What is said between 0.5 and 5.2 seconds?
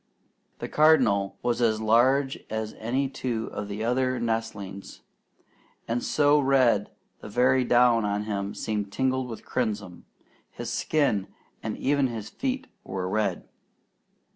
The Cardinal was as large as any two of the other nestlings,